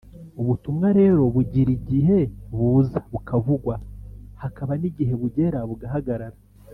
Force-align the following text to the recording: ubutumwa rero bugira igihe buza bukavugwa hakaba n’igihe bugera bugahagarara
ubutumwa 0.41 0.87
rero 0.99 1.21
bugira 1.33 1.71
igihe 1.79 2.19
buza 2.57 2.99
bukavugwa 3.11 3.73
hakaba 4.41 4.73
n’igihe 4.81 5.13
bugera 5.21 5.59
bugahagarara 5.69 6.37